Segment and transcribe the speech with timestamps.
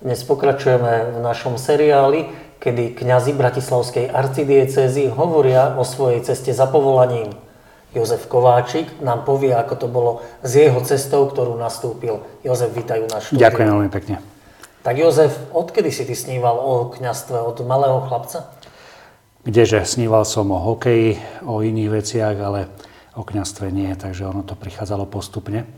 [0.00, 2.24] Dnes pokračujeme v našom seriáli,
[2.56, 7.36] kedy kňazi Bratislavskej arcidiecézy hovoria o svojej ceste za povolaním.
[7.92, 12.24] Jozef Kováčik nám povie, ako to bolo s jeho cestou, ktorú nastúpil.
[12.40, 13.44] Jozef, vítajú na štúdiu.
[13.44, 14.24] Ďakujem veľmi pekne.
[14.80, 17.36] Tak Jozef, odkedy si ty sníval o kňastve?
[17.36, 18.56] Od malého chlapca?
[19.44, 22.72] Kdeže, sníval som o hokeji, o iných veciach, ale
[23.12, 25.68] o kňastve nie, takže ono to prichádzalo postupne.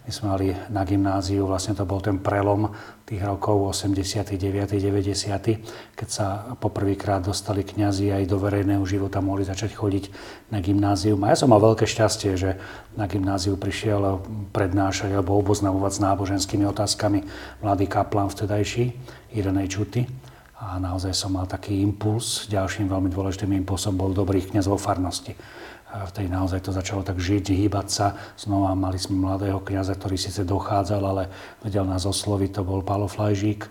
[0.00, 2.72] My sme mali na gymnáziu, vlastne to bol ten prelom
[3.04, 4.40] tých rokov 89.
[4.80, 5.92] 90.
[5.92, 10.04] keď sa poprvýkrát dostali kňazi aj do verejného života, mohli začať chodiť
[10.48, 11.20] na gymnázium.
[11.28, 12.56] A ja som mal veľké šťastie, že
[12.96, 14.24] na gymnáziu prišiel
[14.56, 17.20] prednášať alebo oboznamovať s náboženskými otázkami
[17.60, 18.96] mladý kaplan vtedajší,
[19.36, 20.08] Irenej Čuty.
[20.60, 22.48] A naozaj som mal taký impuls.
[22.48, 25.36] Ďalším veľmi dôležitým impulsom bol dobrý kňaz farnosti
[26.10, 28.06] vtedy naozaj to začalo tak žiť, hýbať sa.
[28.38, 31.24] Znova mali sme mladého kniaza, ktorý síce dochádzal, ale
[31.62, 33.66] vedel nás osloviť, to bol Pálo Flajžík.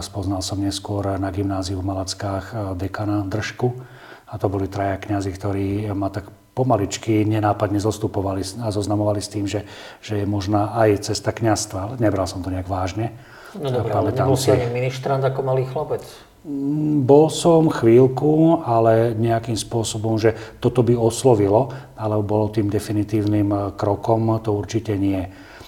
[0.00, 3.76] Spoznal som neskôr na gymnáziu v Malackách dekana Držku.
[4.24, 9.44] A to boli traja kňazi, ktorí ma tak pomaličky nenápadne zostupovali a zoznamovali s tým,
[9.44, 9.66] že,
[10.00, 11.78] že je možná aj cesta kňazstva.
[11.78, 13.12] Ale nebral som to nejak vážne.
[13.60, 16.02] No dobré, ale nebol si ani ministrant ako malý chlapec.
[16.44, 23.48] Mm, bol som chvíľku, ale nejakým spôsobom, že toto by oslovilo, ale bolo tým definitívnym
[23.48, 25.24] eh, krokom, to určite nie.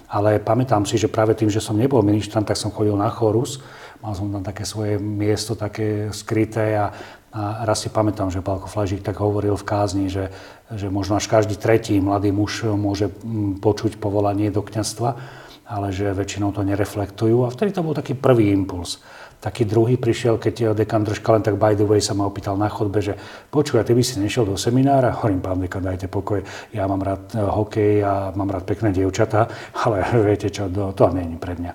[0.06, 3.58] Ale pamätám si, že práve tým, že som nebol ministrant, tak som chodil na chorus.
[4.04, 6.94] Mal som tam také svoje miesto, také skryté a,
[7.34, 10.30] a raz si pamätám, že Pálko Flažík tak hovoril v kázni, že,
[10.70, 15.18] že možno až každý tretí mladý muž môže mm, počuť povolanie do kňastva,
[15.66, 17.42] ale že väčšinou to nereflektujú.
[17.42, 19.02] A vtedy to bol taký prvý impuls.
[19.36, 22.72] Taký druhý prišiel, keď dekan Držka len tak by the way sa ma opýtal na
[22.72, 23.18] chodbe, že
[23.52, 25.12] počuj, ty by si nešiel do seminára?
[25.20, 26.40] Hovorím, pán dekan, dajte pokoj,
[26.72, 29.50] ja mám rád eh, hokej a mám rád pekné dievčatá,
[29.84, 31.72] ale viete čo, to, to nie je pre mňa.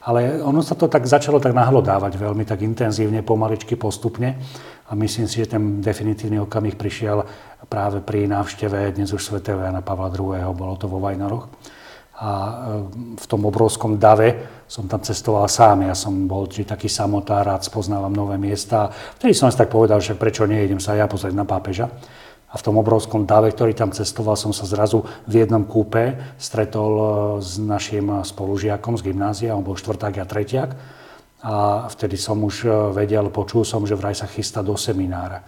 [0.00, 4.40] Ale ono sa to tak začalo tak nahlo dávať veľmi tak intenzívne, pomaličky, postupne.
[4.88, 7.20] A myslím si, že ten definitívny okamih prišiel
[7.68, 10.40] práve pri návšteve dnes už svätého Jana Pavla II.
[10.56, 11.52] Bolo to vo Vajnoroch
[12.20, 12.52] a e,
[13.16, 15.88] v tom obrovskom dave som tam cestoval sám.
[15.88, 18.92] Ja som bol či taký samotár, rád spoznávam nové miesta.
[19.16, 21.88] Vtedy som si tak povedal, že prečo nie, idem sa ja pozrieť na pápeža.
[22.50, 26.92] A v tom obrovskom dave, ktorý tam cestoval, som sa zrazu v jednom kúpe stretol
[26.92, 27.04] e,
[27.40, 30.70] s našim spolužiakom z gymnázia, on bol štvrták a tretiak.
[31.40, 35.40] A vtedy som už e, vedel, počul som, že vraj sa chystá do seminára.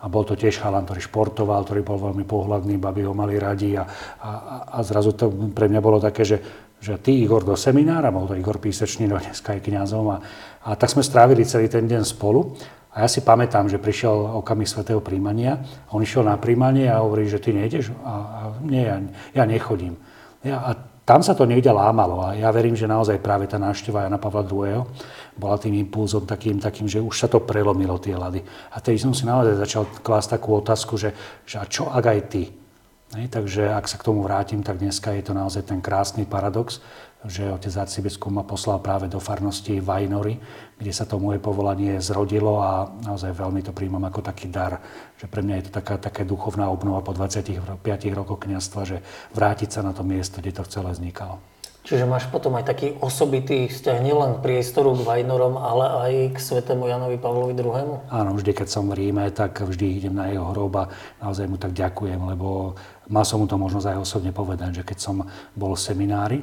[0.00, 3.76] A bol to tiež chalan, ktorý športoval, ktorý bol veľmi pohľadný, baby ho mali radi
[3.76, 4.30] a, a,
[4.74, 6.40] a zrazu to pre mňa bolo také, že,
[6.80, 10.16] že ty Igor do seminára, bol to Igor Písečný, no dneska aj kniazom a,
[10.64, 12.56] a tak sme strávili celý ten deň spolu.
[12.90, 15.62] A ja si pamätám, že prišiel okamih svätého príjmania,
[15.94, 17.94] on išiel na príjmanie a hovorí, že ty nejdeš?
[18.02, 18.98] A, a nie, ja,
[19.30, 19.94] ja nechodím.
[20.42, 20.70] Ja, a
[21.10, 24.46] tam sa to niekde lámalo a ja verím, že naozaj práve tá návšteva Jana Pavla
[24.46, 24.86] II.
[25.36, 28.42] Bola tým impulzom takým, takým, že už sa to prelomilo tie lady.
[28.74, 31.14] A tedy som si naozaj začal klásť takú otázku, že,
[31.46, 32.44] že a čo ak aj ty?
[33.10, 36.78] Hej, takže ak sa k tomu vrátim, tak dneska je to naozaj ten krásny paradox,
[37.26, 40.38] že otec arcibiskup ma poslal práve do farnosti Vajnory,
[40.78, 44.78] kde sa to moje povolanie zrodilo a naozaj veľmi to príjmam ako taký dar,
[45.18, 47.82] že pre mňa je to taká, taká duchovná obnova po 25
[48.14, 49.02] rokoch kniastva, že
[49.34, 51.42] vrátiť sa na to miesto, kde to celé vznikalo.
[51.90, 56.86] Čiže máš potom aj taký osobitý vzťah nielen priestoru k Vajnorom, ale aj k svetému
[56.86, 58.06] Janovi Pavlovi II?
[58.06, 60.86] Áno, vždy, keď som v Ríme, tak vždy idem na jeho hrob a
[61.18, 62.78] naozaj mu tak ďakujem, lebo
[63.10, 65.26] mal som mu to možnosť aj osobne povedať, že keď som
[65.58, 66.38] bol v seminári,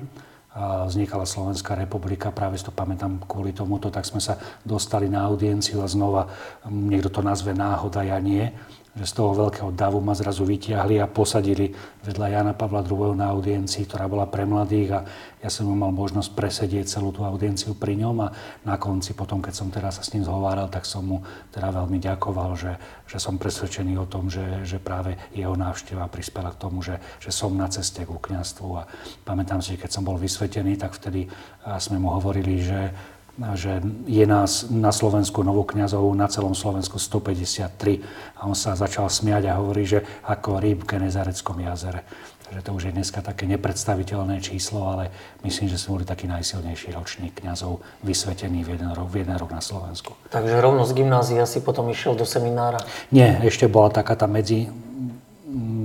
[0.84, 4.36] vznikala Slovenská republika, práve si to pamätám kvôli tomuto, tak sme sa
[4.68, 6.28] dostali na audienciu a znova
[6.68, 8.52] niekto to nazve náhoda, ja nie
[8.98, 11.70] že z toho veľkého davu ma zrazu vytiahli a posadili
[12.02, 13.14] vedľa Jana Pavla II.
[13.14, 15.00] na audiencii, ktorá bola pre mladých a
[15.38, 18.34] ja som mal možnosť presedieť celú tú audienciu pri ňom a
[18.66, 21.22] na konci potom, keď som teraz sa s ním zhováral, tak som mu
[21.54, 22.74] teda veľmi ďakoval, že,
[23.06, 27.30] že som presvedčený o tom, že, že práve jeho návšteva prispela k tomu, že, že
[27.30, 28.90] som na ceste ku kniastvu a
[29.22, 31.30] pamätám si, keď som bol vysvetený, tak vtedy
[31.78, 32.90] sme mu hovorili, že
[33.38, 38.02] že je nás na Slovensku novokňazov na celom Slovensku 153
[38.42, 42.02] a on sa začal smiať a hovorí, že ako rýb v Genezareckom jazere.
[42.48, 45.12] Takže to už je dneska také nepredstaviteľné číslo, ale
[45.44, 49.52] myslím, že sme boli taký najsilnejší ročník kňazov vysvetený v jeden, rok, v jeden rok
[49.52, 50.16] na Slovensku.
[50.32, 52.80] Takže rovno z gymnázia si potom išiel do seminára?
[53.12, 54.72] Nie, ešte bola taká tá medzi,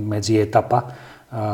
[0.07, 0.95] medzi etapa.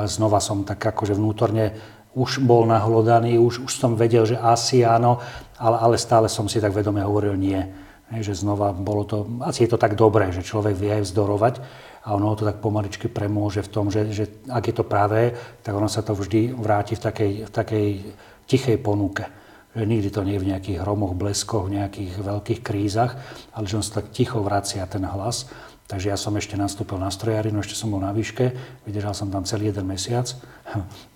[0.06, 1.74] Znova som tak akože vnútorne
[2.20, 5.24] už bol nahlodaný, už, už som vedel, že asi áno,
[5.56, 7.64] ale, ale stále som si tak vedome hovoril nie.
[8.12, 11.56] Že znova bolo to, asi je to tak dobré, že človek vie aj vzdorovať
[12.04, 15.32] a ono to tak pomaličky premôže v tom, že, že ak je to pravé,
[15.64, 17.88] tak ono sa to vždy vráti v takej, v takej
[18.50, 19.30] tichej ponuke.
[19.78, 23.14] Že nikdy to nie je v nejakých hromoch, bleskoch, v nejakých veľkých krízach,
[23.54, 25.46] ale že on sa tak ticho vracia ten hlas.
[25.90, 28.54] Takže ja som ešte nastúpil na strojarinu, ešte som bol na výške,
[28.86, 30.30] vydržal som tam celý jeden mesiac.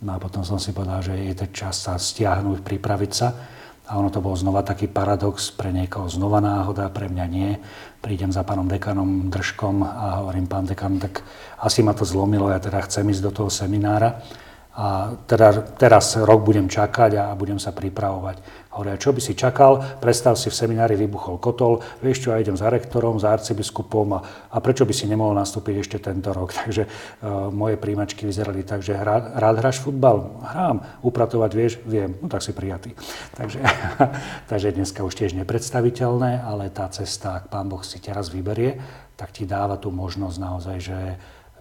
[0.01, 3.37] No a potom som si povedal, že je to čas sa stiahnuť, pripraviť sa.
[3.85, 7.53] A ono to bol znova taký paradox, pre niekoho znova náhoda, pre mňa nie.
[8.01, 11.21] Prídem za pánom dekanom Držkom a hovorím, pán dekan, tak
[11.61, 14.25] asi ma to zlomilo, ja teda chcem ísť do toho seminára.
[14.73, 18.65] A teda, teraz rok budem čakať a budem sa pripravovať.
[18.73, 22.57] Hovoria, čo by si čakal, predstav si v seminári vybuchol kotol, vieš čo, ja idem
[22.57, 26.49] za rektorom, za arcibiskupom a, a prečo by si nemohol nastúpiť ešte tento rok.
[26.65, 30.41] Takže uh, moje príjmačky vyzerali tak, že hra, rád hráš futbal?
[30.41, 31.05] Hrám.
[31.05, 31.73] Upratovať vieš?
[31.85, 32.17] Viem.
[32.17, 32.97] No tak si prijatý.
[33.37, 33.61] Takže,
[34.51, 38.81] takže dneska už tiež nepredstaviteľné, ale tá cesta, ak pán Boh si teraz vyberie,
[39.13, 40.99] tak ti dáva tú možnosť naozaj, že,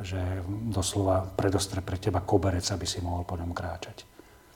[0.01, 0.41] že
[0.73, 4.09] doslova predostre pre teba koberec, aby si mohol po ňom kráčať.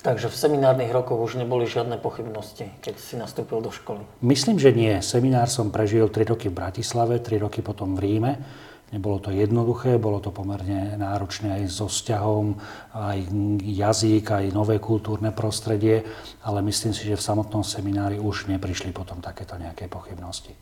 [0.07, 4.07] Takže v seminárnych rokoch už neboli žiadne pochybnosti, keď si nastúpil do školy?
[4.23, 5.03] Myslím, že nie.
[5.03, 8.33] Seminár som prežil 3 roky v Bratislave, 3 roky potom v Ríme.
[8.95, 12.55] Nebolo to jednoduché, bolo to pomerne náročné aj so vzťahom,
[12.95, 13.19] aj
[13.67, 16.07] jazyk, aj nové kultúrne prostredie,
[16.47, 20.55] ale myslím si, že v samotnom seminári už neprišli potom takéto nejaké pochybnosti.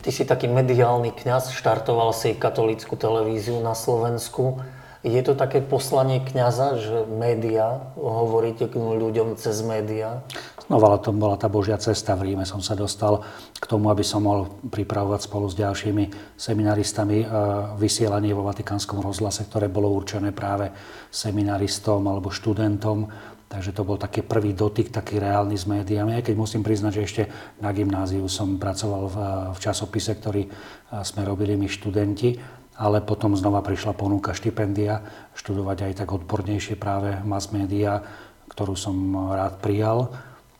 [0.00, 4.64] Ty si taký mediálny kňaz, štartoval si katolícku televíziu na Slovensku.
[5.04, 10.24] Je to také poslanie kňaza, že média, hovoríte k ľuďom cez média?
[10.64, 12.16] Znova to bola tá Božia cesta.
[12.16, 13.20] V Ríme som sa dostal
[13.60, 17.26] k tomu, aby som mohol pripravovať spolu s ďalšími seminaristami e,
[17.76, 20.72] vysielanie vo Vatikánskom rozhlase, ktoré bolo určené práve
[21.12, 23.04] seminaristom alebo študentom.
[23.54, 27.04] Takže to bol taký prvý dotyk, taký reálny s médiami, aj keď musím priznať, že
[27.06, 27.22] ešte
[27.62, 29.16] na gymnáziu som pracoval v,
[29.54, 30.50] v časopise, ktorý e,
[31.06, 32.34] sme robili my študenti
[32.74, 34.98] ale potom znova prišla ponuka štipendia,
[35.38, 38.02] študovať aj tak odbornejšie práve mass media,
[38.50, 38.96] ktorú som
[39.30, 40.10] rád prijal.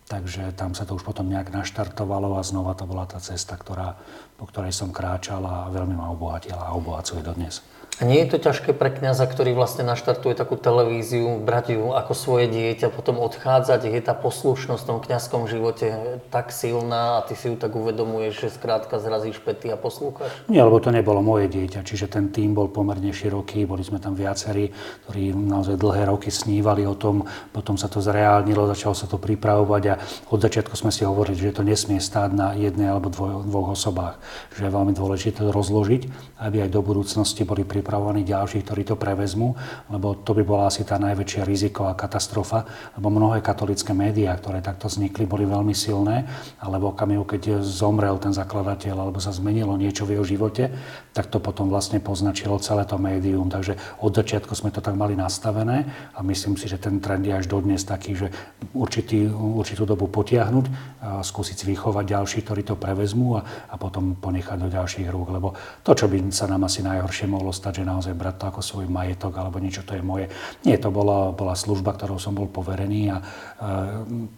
[0.04, 3.98] Takže tam sa to už potom nejak naštartovalo a znova to bola tá cesta, ktorá,
[4.36, 7.64] po ktorej som kráčal a veľmi ma obohatila a obohacuje dodnes.
[7.94, 12.10] A nie je to ťažké pre kňaza, ktorý vlastne naštartuje takú televíziu, brať ju ako
[12.10, 17.38] svoje dieťa, potom odchádzať, je tá poslušnosť v tom kňazskom živote tak silná a ty
[17.38, 20.26] si ju tak uvedomuješ, že skrátka zrazíš pety a poslúchaš?
[20.50, 24.18] Nie, lebo to nebolo moje dieťa, čiže ten tým bol pomerne široký, boli sme tam
[24.18, 24.74] viacerí,
[25.06, 27.22] ktorí naozaj dlhé roky snívali o tom,
[27.54, 29.94] potom sa to zreálnilo, začalo sa to pripravovať a
[30.34, 34.18] od začiatku sme si hovorili, že to nesmie stáť na jednej alebo dvoj, dvoch osobách,
[34.58, 36.02] že je veľmi dôležité to rozložiť,
[36.42, 39.52] aby aj do budúcnosti boli pripravení pripravovaní ďalší, ktorí to prevezmú,
[39.92, 42.64] lebo to by bola asi tá najväčšia riziková katastrofa,
[42.96, 46.24] lebo mnohé katolické médiá, ktoré takto vznikli, boli veľmi silné,
[46.64, 50.72] ale v okamihu, keď zomrel ten zakladateľ alebo sa zmenilo niečo v jeho živote,
[51.12, 53.52] tak to potom vlastne poznačilo celé to médium.
[53.52, 55.84] Takže od začiatku sme to tak mali nastavené
[56.16, 58.32] a myslím si, že ten trend je až dodnes taký, že
[58.72, 60.66] určitý, určitú dobu potiahnuť,
[61.04, 65.28] a skúsiť vychovať ďalší, ktorí to prevezmú a, a potom ponechať do ďalších rúk.
[65.34, 65.52] Lebo
[65.84, 68.86] to, čo by sa nám asi najhoršie mohlo stať, že naozaj brať to ako svoj
[68.86, 70.30] majetok alebo niečo, to je moje.
[70.62, 73.24] Nie, to bola, bola služba, ktorou som bol poverený a e,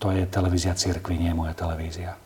[0.00, 2.16] to je televízia cirkvi, nie moja televízia.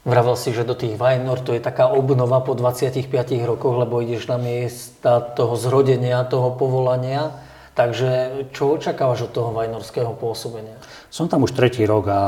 [0.00, 3.04] Vravel si, že do tých Vajnor to je taká obnova po 25
[3.44, 7.36] rokoch, lebo ideš na miesta toho zrodenia, toho povolania.
[7.76, 10.74] Takže čo očakávaš od toho vajnorského pôsobenia?
[11.12, 12.20] Som tam už tretí rok a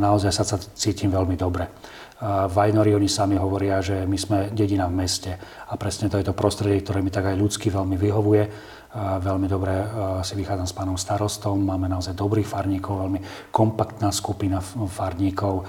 [0.00, 0.44] naozaj sa
[0.74, 1.70] cítim veľmi dobre.
[2.26, 5.30] Vajnori, oni sami hovoria, že my sme dedina v meste.
[5.70, 8.42] A presne to je to prostredie, ktoré mi tak aj ľudsky veľmi vyhovuje
[8.96, 9.84] Veľmi dobre
[10.24, 13.20] si vychádzam s pánom starostom, máme naozaj dobrých farníkov, veľmi
[13.52, 15.68] kompaktná skupina farníkov.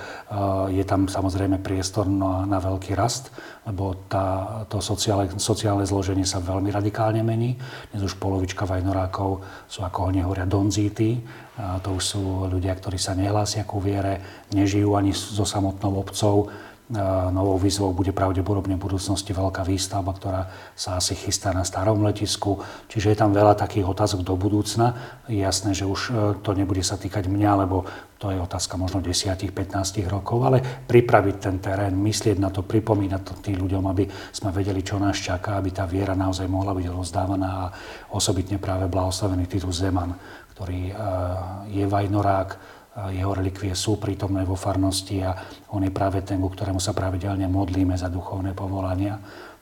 [0.71, 3.35] Je tam samozrejme priestor na, na veľký rast,
[3.67, 7.59] lebo tá, to sociálne, sociálne zloženie sa veľmi radikálne mení.
[7.91, 11.19] Dnes už polovička vajnorákov sú, ako oni hovoria, donzíty.
[11.59, 16.47] To už sú ľudia, ktorí sa nehlásia ku viere, nežijú ani so samotnou obcov
[17.29, 22.57] Novou výzvou bude pravdepodobne v budúcnosti veľká výstavba, ktorá sa asi chystá na starom letisku.
[22.89, 25.21] Čiže je tam veľa takých otázok do budúcna.
[25.29, 27.85] Je jasné, že už e, to nebude sa týkať mňa, lebo
[28.17, 29.53] to je otázka možno 10-15
[30.09, 34.81] rokov, ale pripraviť ten terén, myslieť na to, pripomínať to tým ľuďom, aby sme vedeli,
[34.81, 37.71] čo nás čaká, aby tá viera naozaj mohla byť rozdávaná a
[38.17, 40.17] osobitne práve blahoslavený Titus Zeman,
[40.57, 40.93] ktorý e,
[41.69, 45.31] je vajnorák, jeho relikvie sú prítomné vo farnosti a
[45.71, 49.15] on je práve ten, ku ktorému sa pravidelne modlíme za duchovné povolania.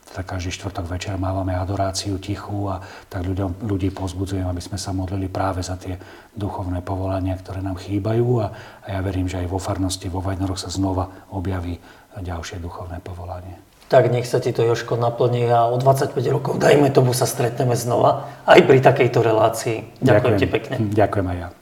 [0.08, 2.80] Teda každý štvrtok večer mávame adoráciu tichú a
[3.12, 6.00] tak ľuďom, ľudí pozbudzujem, aby sme sa modlili práve za tie
[6.32, 8.46] duchovné povolania, ktoré nám chýbajú a,
[8.82, 11.76] a ja verím, že aj vo farnosti, vo Vajnoroch sa znova objaví
[12.16, 13.60] ďalšie duchovné povolanie.
[13.88, 17.72] Tak nech sa ti to, Joško, naplní a o 25 rokov, dajme tomu, sa stretneme
[17.72, 19.76] znova aj pri takejto relácii.
[20.00, 20.74] Ďakujem, Ďakujem ti pekne.
[20.92, 21.57] Ďakujem aj ja.